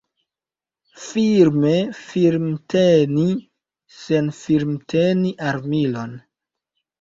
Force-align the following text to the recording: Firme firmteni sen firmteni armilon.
Firme 1.01 1.73
firmteni 1.99 3.27
sen 3.99 4.31
firmteni 4.39 5.35
armilon. 5.53 6.19